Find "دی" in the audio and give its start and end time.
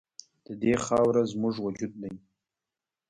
2.01-2.13